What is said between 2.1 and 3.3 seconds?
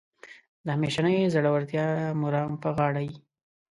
مرام په غاړه یې.